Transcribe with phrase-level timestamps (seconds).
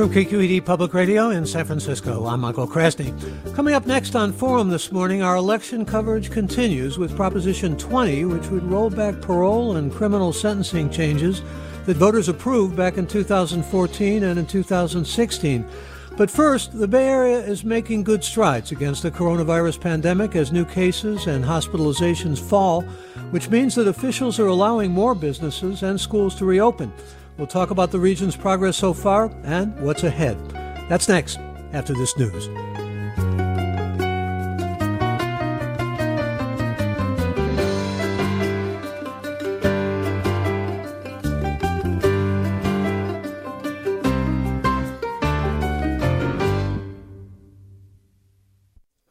[0.00, 3.12] From KQED Public Radio in San Francisco, I'm Michael Krasny.
[3.54, 8.46] Coming up next on Forum this morning, our election coverage continues with Proposition 20, which
[8.46, 11.42] would roll back parole and criminal sentencing changes
[11.84, 15.68] that voters approved back in 2014 and in 2016.
[16.16, 20.64] But first, the Bay Area is making good strides against the coronavirus pandemic as new
[20.64, 22.80] cases and hospitalizations fall,
[23.32, 26.90] which means that officials are allowing more businesses and schools to reopen.
[27.40, 30.36] We'll talk about the region's progress so far and what's ahead.
[30.90, 31.38] That's next
[31.72, 32.69] after this news.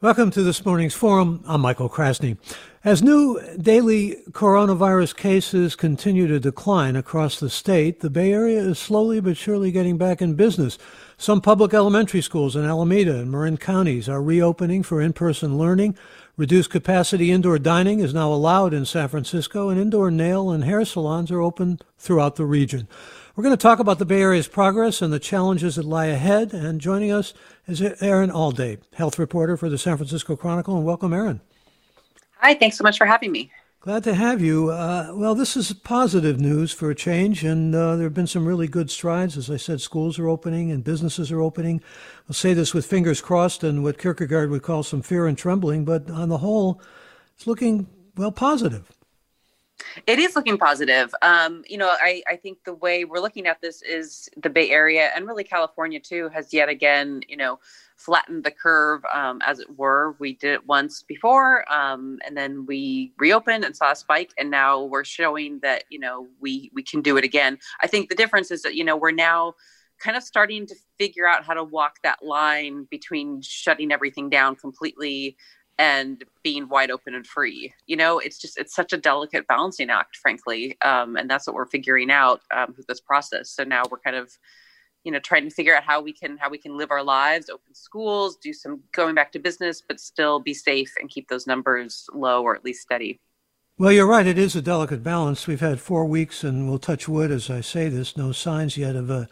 [0.02, 1.44] Welcome to this morning's forum.
[1.46, 2.38] I'm Michael Krasny.
[2.82, 8.78] As new daily coronavirus cases continue to decline across the state, the Bay Area is
[8.78, 10.78] slowly but surely getting back in business.
[11.18, 15.98] Some public elementary schools in Alameda and Marin counties are reopening for in person learning.
[16.38, 20.82] Reduced capacity indoor dining is now allowed in San Francisco, and indoor nail and hair
[20.86, 22.88] salons are open throughout the region.
[23.40, 26.52] We're going to talk about the Bay Area's progress and the challenges that lie ahead.
[26.52, 27.32] And joining us
[27.66, 30.76] is Erin Allday, health reporter for the San Francisco Chronicle.
[30.76, 31.40] And welcome, Erin.
[32.40, 33.50] Hi, thanks so much for having me.
[33.80, 34.68] Glad to have you.
[34.68, 38.44] Uh, well, this is positive news for a change, and uh, there have been some
[38.44, 39.38] really good strides.
[39.38, 41.80] As I said, schools are opening and businesses are opening.
[42.28, 45.86] I'll say this with fingers crossed and what Kierkegaard would call some fear and trembling,
[45.86, 46.78] but on the whole,
[47.36, 47.86] it's looking,
[48.18, 48.86] well, positive.
[50.06, 51.14] It is looking positive.
[51.22, 54.70] Um, you know, I, I think the way we're looking at this is the Bay
[54.70, 57.58] Area and really California too has yet again, you know,
[57.96, 60.16] flattened the curve, um, as it were.
[60.18, 64.50] We did it once before, um, and then we reopened and saw a spike, and
[64.50, 67.58] now we're showing that you know we we can do it again.
[67.82, 69.54] I think the difference is that you know we're now
[70.00, 74.56] kind of starting to figure out how to walk that line between shutting everything down
[74.56, 75.36] completely
[75.80, 77.72] and being wide open and free.
[77.86, 81.56] You know it's just it's such a delicate balancing act frankly um, and that's what
[81.56, 83.50] we're figuring out um, with this process.
[83.50, 84.30] So now we're kind of
[85.04, 87.48] you know trying to figure out how we can how we can live our lives
[87.48, 91.46] open schools do some going back to business but still be safe and keep those
[91.46, 93.18] numbers low or at least steady.
[93.78, 94.26] Well you're right.
[94.26, 95.46] It is a delicate balance.
[95.46, 98.96] We've had four weeks and we'll touch wood as i say this no signs yet
[98.96, 99.30] of a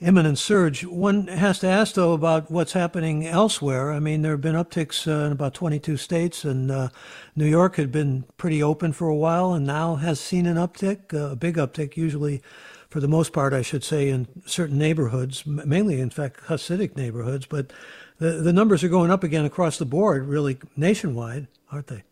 [0.00, 0.84] imminent surge.
[0.84, 3.92] One has to ask, though, about what's happening elsewhere.
[3.92, 6.88] I mean, there have been upticks uh, in about 22 states, and uh,
[7.36, 11.12] New York had been pretty open for a while and now has seen an uptick,
[11.12, 12.42] uh, a big uptick, usually
[12.88, 17.46] for the most part, I should say, in certain neighborhoods, mainly, in fact, Hasidic neighborhoods.
[17.46, 17.72] But
[18.18, 22.02] the, the numbers are going up again across the board, really nationwide, aren't they?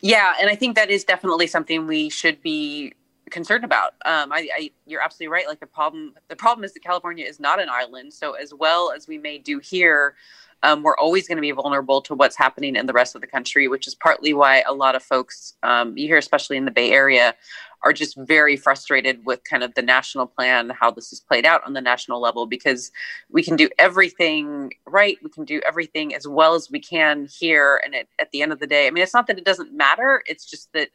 [0.00, 2.94] Yeah, and I think that is definitely something we should be
[3.32, 3.94] concerned about.
[4.04, 5.48] Um, I, I, you're absolutely right.
[5.48, 8.12] Like the problem, the problem is that California is not an island.
[8.12, 10.14] So as well as we may do here,
[10.62, 13.26] um, we're always going to be vulnerable to what's happening in the rest of the
[13.26, 16.70] country, which is partly why a lot of folks um, you hear, especially in the
[16.70, 17.34] Bay Area,
[17.82, 21.66] are just very frustrated with kind of the national plan, how this is played out
[21.66, 22.92] on the national level, because
[23.28, 25.18] we can do everything right.
[25.20, 27.82] We can do everything as well as we can here.
[27.84, 29.72] And it, at the end of the day, I mean, it's not that it doesn't
[29.72, 30.90] matter, it's just that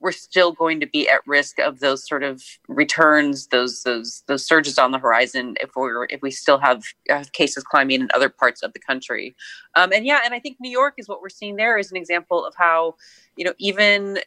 [0.00, 4.46] we're still going to be at risk of those sort of returns, those those those
[4.46, 8.28] surges on the horizon if we're if we still have uh, cases climbing in other
[8.28, 9.34] parts of the country.
[9.74, 11.96] Um, and yeah, and I think New York is what we're seeing there is an
[11.96, 12.96] example of how
[13.36, 14.18] you know even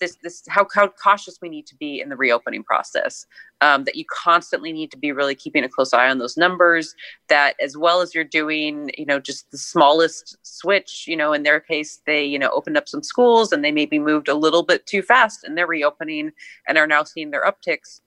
[0.00, 3.26] this this how, how cautious we need to be in the reopening process
[3.60, 6.94] um, that you constantly need to be really keeping a close eye on those numbers
[7.28, 11.42] that as well as you're doing you know just the smallest switch you know in
[11.42, 14.62] their case they you know opened up some schools and they maybe moved a little
[14.62, 16.30] bit too fast and they're reopening
[16.68, 18.00] and are now seeing their upticks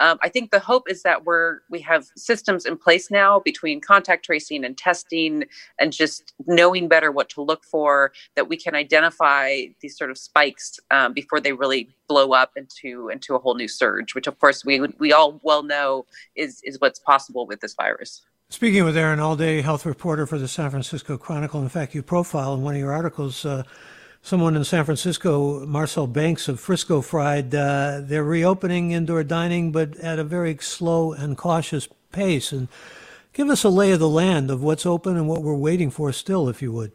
[0.00, 3.80] um, I think the hope is that we're we have systems in place now between
[3.80, 5.44] contact tracing and testing
[5.78, 10.18] and just knowing better what to look for that we can identify these sort of
[10.18, 14.38] spikes um, before they really blow up into into a whole new surge, which of
[14.38, 18.22] course we we all well know is is what's possible with this virus.
[18.48, 22.54] Speaking with Erin Allday, health reporter for the San Francisco Chronicle, in fact, you profile
[22.54, 23.44] in one of your articles.
[23.44, 23.64] Uh,
[24.26, 29.96] someone in San Francisco, Marcel Banks of Frisco Fried, uh, they're reopening indoor dining, but
[29.98, 32.50] at a very slow and cautious pace.
[32.50, 32.66] And
[33.32, 36.12] give us a lay of the land of what's open and what we're waiting for
[36.12, 36.90] still, if you would.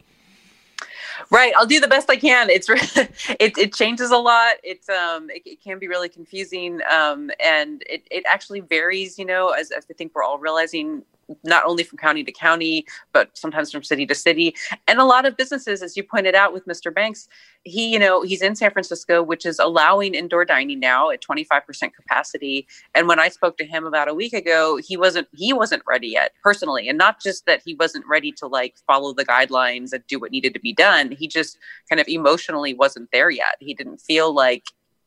[1.30, 2.50] Right, I'll do the best I can.
[2.50, 2.68] It's
[3.40, 4.56] it, it changes a lot.
[4.62, 9.18] It's um it, it can be really confusing um and it, it actually varies.
[9.18, 11.02] You know, as, as I think we're all realizing
[11.44, 14.54] not only from county to county, but sometimes from city to city.
[14.86, 16.94] And a lot of businesses, as you pointed out with Mr.
[16.94, 17.28] Banks,
[17.64, 21.92] he, you know, he's in San Francisco, which is allowing indoor dining now at 25%
[21.94, 22.66] capacity.
[22.94, 26.08] And when I spoke to him about a week ago, he wasn't he wasn't ready
[26.08, 26.88] yet personally.
[26.88, 30.32] And not just that he wasn't ready to like follow the guidelines and do what
[30.32, 31.12] needed to be done.
[31.12, 31.58] He just
[31.88, 33.56] kind of emotionally wasn't there yet.
[33.60, 34.64] He didn't feel like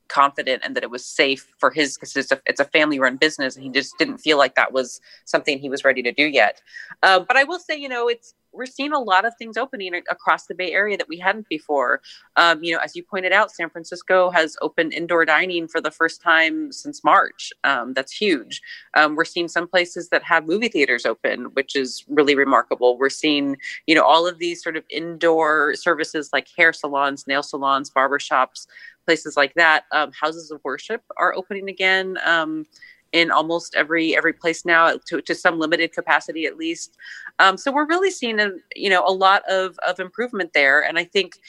[0.08, 3.18] confident and that it was safe for his because it's a, it's a family run
[3.18, 6.26] business and he just didn't feel like that was something he was ready to do
[6.26, 6.62] yet.
[7.04, 9.94] Uh, but i will say you know it's we're seeing a lot of things opening
[10.10, 12.02] across the bay area that we hadn't before.
[12.38, 15.92] Um, you know as you pointed out san francisco has opened indoor dining for the
[15.92, 17.52] first time since march.
[17.64, 18.62] Um, that's huge.
[18.94, 22.98] Um, we're seeing some places that have movie theaters open which is really remarkable.
[22.98, 27.44] We're seeing you know all of these sort of indoor services like hair salons nail
[27.44, 28.68] salons barbershops
[29.06, 29.86] places like that.
[29.92, 32.66] Um, houses of worship are opening again um,
[33.12, 36.98] in almost every every place now, to, to some limited capacity at least.
[37.40, 40.98] Um, so we're really seeing a, you know a lot of of improvement there, and
[40.98, 41.40] I think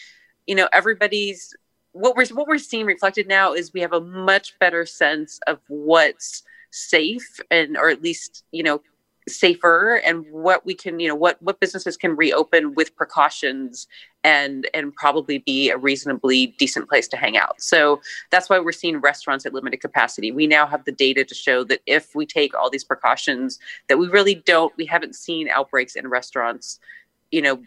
[0.46, 1.54] you know everybody's
[1.92, 5.58] what we're what we're seeing reflected now is we have a much better sense of
[5.68, 8.82] what's safe and or at least you know
[9.28, 13.88] safer and what we can you know what what businesses can reopen with precautions
[14.22, 17.60] and and probably be a reasonably decent place to hang out.
[17.60, 18.00] So
[18.30, 20.32] that's why we're seeing restaurants at limited capacity.
[20.32, 23.58] We now have the data to show that if we take all these precautions
[23.88, 26.78] that we really don't we haven't seen outbreaks in restaurants
[27.30, 27.62] you know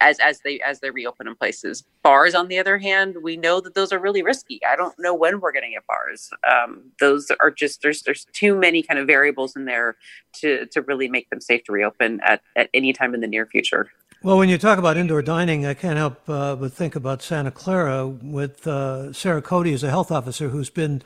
[0.00, 1.84] as as they as they reopen in places.
[2.02, 4.60] Bars, on the other hand, we know that those are really risky.
[4.64, 6.30] I don't know when we're going to get bars.
[6.50, 9.96] Um, those are just there's there's too many kind of variables in there
[10.40, 13.46] to to really make them safe to reopen at at any time in the near
[13.46, 13.90] future.
[14.20, 17.52] Well, when you talk about indoor dining, I can't help uh, but think about Santa
[17.52, 21.02] Clara with uh, Sarah Cody as a health officer who's been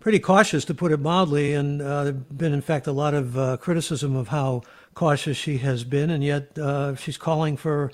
[0.00, 3.56] pretty cautious, to put it mildly, and uh, been, in fact, a lot of uh,
[3.58, 4.62] criticism of how
[4.94, 7.92] cautious she has been, and yet uh, she's calling for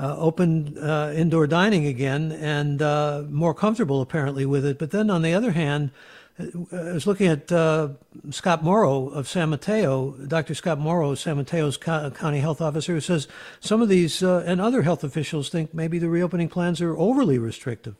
[0.00, 4.78] uh, open uh, indoor dining again and uh, more comfortable apparently with it.
[4.78, 5.90] But then on the other hand,
[6.38, 7.90] uh, I was looking at uh,
[8.30, 10.54] Scott Morrow of San Mateo, Dr.
[10.54, 13.28] Scott Morrow, San Mateo's co- county health officer, who says
[13.60, 17.38] some of these uh, and other health officials think maybe the reopening plans are overly
[17.38, 17.94] restrictive.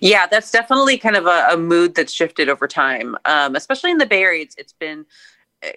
[0.00, 3.98] Yeah, that's definitely kind of a, a mood that's shifted over time, um, especially in
[3.98, 4.42] the Bay Area.
[4.42, 5.04] It's, it's been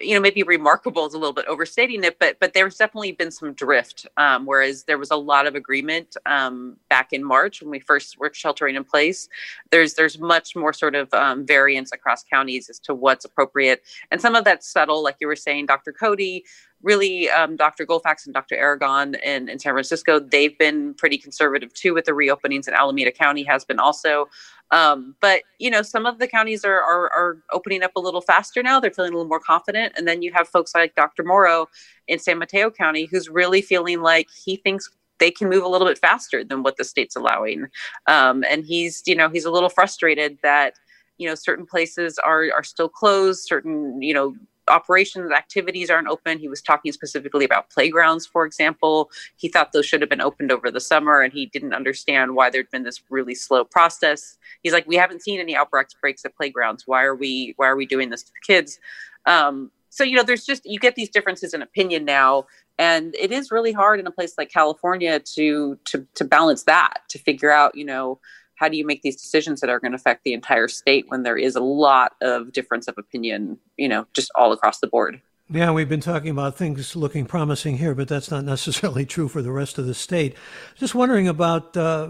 [0.00, 3.30] you know maybe remarkable is a little bit overstating it but but there's definitely been
[3.30, 7.70] some drift um, whereas there was a lot of agreement um, back in march when
[7.70, 9.28] we first were sheltering in place
[9.70, 14.20] there's there's much more sort of um, variance across counties as to what's appropriate and
[14.20, 16.44] some of that's subtle like you were saying dr cody
[16.82, 17.86] really um, Dr.
[17.86, 18.54] Colfax and Dr.
[18.54, 23.10] Aragon in, in San Francisco, they've been pretty conservative too with the reopenings, and Alameda
[23.10, 24.28] County has been also.
[24.70, 28.20] Um, but you know, some of the counties are, are, are opening up a little
[28.20, 28.80] faster now.
[28.80, 31.24] They're feeling a little more confident, and then you have folks like Dr.
[31.24, 31.68] Morrow
[32.08, 35.86] in San Mateo County who's really feeling like he thinks they can move a little
[35.86, 37.66] bit faster than what the state's allowing.
[38.06, 40.74] Um, and he's you know he's a little frustrated that
[41.18, 44.34] you know certain places are are still closed certain you know
[44.68, 46.38] operations activities aren't open.
[46.38, 49.10] He was talking specifically about playgrounds, for example.
[49.36, 52.50] He thought those should have been opened over the summer, and he didn't understand why
[52.50, 54.38] there'd been this really slow process.
[54.62, 56.84] He's like, "We haven't seen any outbreaks breaks at playgrounds.
[56.86, 58.78] Why are we Why are we doing this to the kids?"
[59.26, 62.46] Um, so you know, there's just you get these differences in opinion now,
[62.78, 67.02] and it is really hard in a place like California to to to balance that
[67.08, 68.20] to figure out, you know
[68.56, 71.22] how do you make these decisions that are going to affect the entire state when
[71.22, 75.20] there is a lot of difference of opinion, you know, just all across the board?
[75.48, 79.42] Yeah, we've been talking about things looking promising here, but that's not necessarily true for
[79.42, 80.34] the rest of the state.
[80.74, 82.08] Just wondering about uh,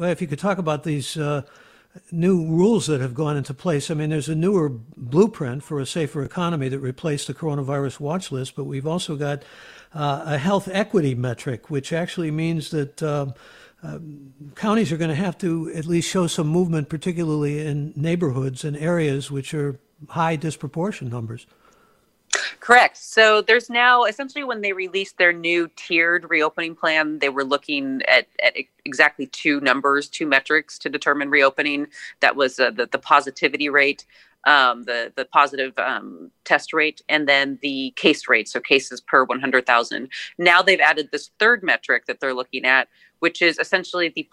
[0.00, 1.42] if you could talk about these uh,
[2.12, 3.90] new rules that have gone into place.
[3.90, 8.32] I mean, there's a newer blueprint for a safer economy that replaced the coronavirus watch
[8.32, 9.42] list, but we've also got
[9.92, 13.02] uh, a health equity metric, which actually means that.
[14.54, 18.76] Counties are going to have to at least show some movement, particularly in neighborhoods and
[18.76, 21.46] areas which are high disproportion numbers.
[22.60, 22.96] Correct.
[22.96, 28.02] So there's now essentially when they released their new tiered reopening plan, they were looking
[28.08, 28.54] at, at
[28.84, 31.86] exactly two numbers, two metrics to determine reopening.
[32.20, 34.04] That was uh, the, the positivity rate,
[34.44, 39.24] um, the the positive um, test rate, and then the case rate, so cases per
[39.24, 40.08] 100,000.
[40.38, 42.88] Now they've added this third metric that they're looking at,
[43.20, 44.28] which is essentially the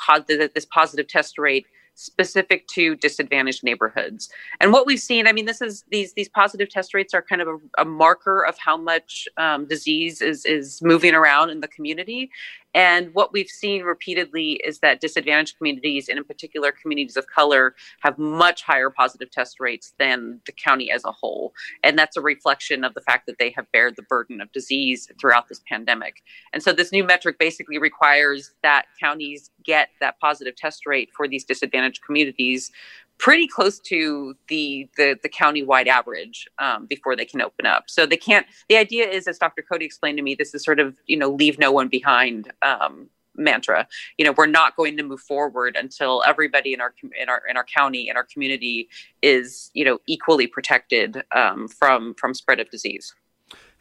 [0.54, 1.66] this positive test rate
[1.96, 4.30] specific to disadvantaged neighborhoods.
[4.60, 7.42] And what we've seen, I mean, this is these these positive test rates are kind
[7.42, 11.68] of a, a marker of how much um, disease is is moving around in the
[11.68, 12.30] community.
[12.76, 17.74] And what we've seen repeatedly is that disadvantaged communities, and in particular communities of color,
[18.02, 21.54] have much higher positive test rates than the county as a whole.
[21.84, 25.10] And that's a reflection of the fact that they have bared the burden of disease
[25.20, 26.22] throughout this pandemic.
[26.54, 31.28] And so this new metric basically requires that counties get that positive test rate for
[31.28, 32.72] these disadvantaged communities
[33.18, 37.86] pretty close to the the, the county-wide average um, before they can open up.
[37.88, 38.46] So they can't.
[38.70, 39.62] The idea is, as Dr.
[39.62, 43.10] Cody explained to me, this is sort of you know leave no one behind um,
[43.38, 43.88] mantra.
[44.18, 47.58] You know, we're not going to move forward until everybody in our in our in
[47.58, 48.90] our county in our community
[49.22, 53.14] is you know equally protected um, from from spread of disease.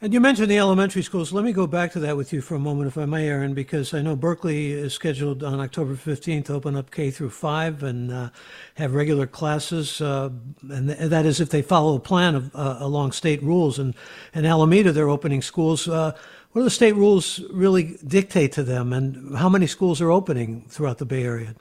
[0.04, 1.32] And you mentioned the elementary schools.
[1.32, 3.54] Let me go back to that with you for a moment, if I may, Erin,
[3.54, 7.82] because I know Berkeley is scheduled on October 15th to open up K through 5
[7.82, 8.28] and uh,
[8.74, 10.02] have regular classes.
[10.02, 10.28] Uh,
[10.68, 13.78] and, th- that is if they follow a plan of, uh, along state rules.
[13.78, 13.94] And
[14.34, 15.88] in Alameda, they're opening schools.
[15.88, 16.12] Uh,
[16.52, 20.66] what do the state rules really dictate to them, and how many schools are opening
[20.68, 21.54] throughout the Bay Area?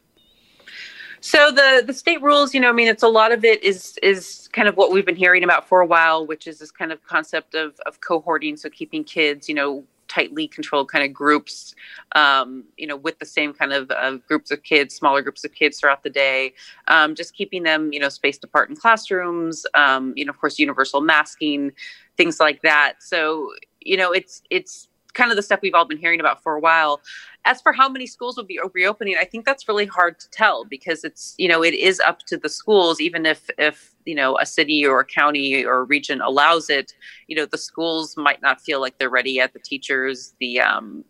[1.22, 3.98] So the the state rules, you know, I mean, it's a lot of it is
[4.04, 6.92] is kind of what we've been hearing about for a while, which is this kind
[6.92, 11.74] of concept of of cohorting, so keeping kids, you know, tightly controlled kind of groups,
[12.16, 15.54] um, you know, with the same kind of uh, groups of kids, smaller groups of
[15.54, 16.54] kids throughout the day,
[16.88, 20.60] um, just keeping them, you know, spaced apart in classrooms, um, you know, of course,
[20.60, 21.72] universal masking,
[22.16, 22.94] things like that.
[23.00, 23.50] So,
[23.82, 26.60] you know, it's it's kind of the stuff we've all been hearing about for a
[26.60, 27.02] while.
[27.46, 30.66] As for how many schools will be reopening, I think that's really hard to tell
[30.66, 33.02] because it's you know it is up to the schools.
[33.02, 36.94] Even if if you know a city or a county or a region allows it,
[37.28, 39.54] you know the schools might not feel like they're ready yet.
[39.54, 41.04] The teachers, the um,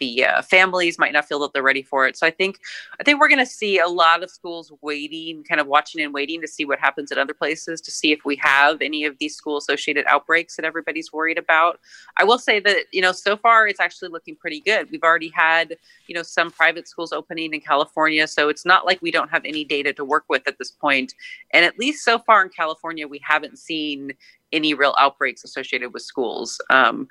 [0.00, 2.16] the uh, families might not feel that they're ready for it.
[2.16, 2.58] So I think
[2.98, 6.12] I think we're going to see a lot of schools waiting, kind of watching and
[6.12, 9.16] waiting to see what happens at other places to see if we have any of
[9.18, 11.78] these school associated outbreaks that everybody's worried about.
[12.16, 14.90] I will say that you know so far it's actually looking pretty good.
[14.90, 15.76] We've already had
[16.06, 19.44] you know some private schools opening in California, so it's not like we don't have
[19.44, 21.14] any data to work with at this point.
[21.52, 24.12] And at least so far in California, we haven't seen
[24.52, 26.60] any real outbreaks associated with schools.
[26.70, 27.08] Um,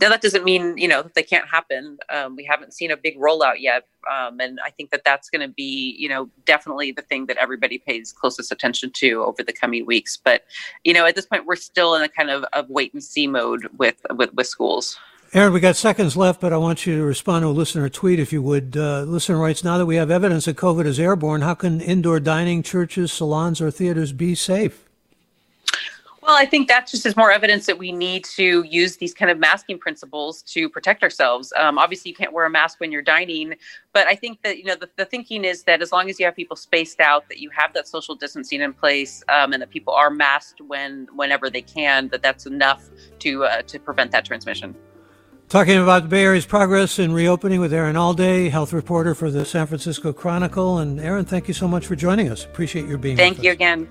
[0.00, 1.98] now that doesn't mean you know they can't happen.
[2.10, 5.46] Um, we haven't seen a big rollout yet, um, and I think that that's going
[5.46, 9.52] to be you know definitely the thing that everybody pays closest attention to over the
[9.52, 10.16] coming weeks.
[10.16, 10.44] But
[10.84, 13.26] you know at this point we're still in a kind of, of wait and see
[13.26, 14.98] mode with with, with schools.
[15.34, 18.20] Erin, we got seconds left, but I want you to respond to a listener tweet
[18.20, 18.76] if you would.
[18.76, 22.20] Uh, listener writes, now that we have evidence that COVID is airborne, how can indoor
[22.20, 24.84] dining, churches, salons, or theaters be safe?
[26.32, 29.30] Well, I think that just is more evidence that we need to use these kind
[29.30, 31.52] of masking principles to protect ourselves.
[31.58, 33.52] Um, obviously, you can't wear a mask when you're dining,
[33.92, 36.24] but I think that you know the, the thinking is that as long as you
[36.24, 39.68] have people spaced out, that you have that social distancing in place, um, and that
[39.68, 44.24] people are masked when whenever they can, that that's enough to uh, to prevent that
[44.24, 44.74] transmission.
[45.50, 49.44] Talking about the Bay Area's progress in reopening with Erin Allday, health reporter for the
[49.44, 50.78] San Francisco Chronicle.
[50.78, 52.46] And Erin, thank you so much for joining us.
[52.46, 53.18] Appreciate your being.
[53.18, 53.26] Here.
[53.26, 53.56] Thank you us.
[53.56, 53.86] again.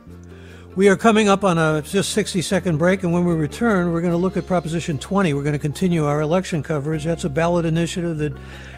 [0.75, 3.99] We are coming up on a just 60 second break, and when we return, we're
[4.01, 5.33] going to look at Proposition 20.
[5.33, 7.03] We're going to continue our election coverage.
[7.03, 8.33] That's a ballot initiative that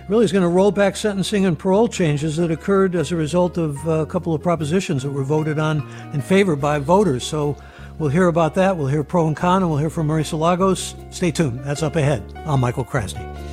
[0.10, 3.58] really is going to roll back sentencing and parole changes that occurred as a result
[3.58, 7.24] of uh, a couple of propositions that were voted on in favor by voters.
[7.24, 7.56] So
[8.00, 8.76] We'll hear about that.
[8.76, 10.96] We'll hear pro and con, and we'll hear from Marisa Lagos.
[11.12, 11.60] Stay tuned.
[11.64, 12.24] That's up ahead.
[12.46, 13.53] I'm Michael Krasny.